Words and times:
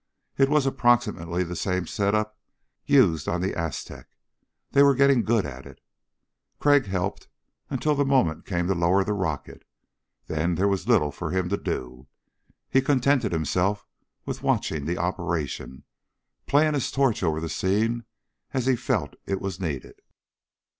It 0.35 0.49
was 0.49 0.65
approximately 0.65 1.43
the 1.43 1.55
same 1.55 1.85
setup 1.85 2.35
used 2.87 3.27
on 3.27 3.39
the 3.39 3.53
Aztec 3.55 4.07
they 4.71 4.81
were 4.81 4.95
getting 4.95 5.21
good 5.23 5.45
at 5.45 5.67
it. 5.67 5.79
Crag 6.59 6.87
helped 6.87 7.27
until 7.69 7.93
the 7.93 8.03
moment 8.03 8.47
came 8.47 8.65
to 8.65 8.73
lower 8.73 9.03
the 9.03 9.13
rocket, 9.13 9.63
then 10.25 10.55
there 10.55 10.67
was 10.67 10.87
little 10.87 11.11
for 11.11 11.29
him 11.29 11.49
to 11.49 11.57
do. 11.57 12.07
He 12.67 12.81
contented 12.81 13.31
himself 13.31 13.85
with 14.25 14.41
watching 14.41 14.85
the 14.87 14.97
operation, 14.97 15.83
playing 16.47 16.73
his 16.73 16.89
torch 16.89 17.21
over 17.21 17.39
the 17.39 17.47
scene 17.47 18.05
as 18.55 18.65
he 18.65 18.75
felt 18.75 19.13
it 19.27 19.39
was 19.39 19.59
needed. 19.59 19.99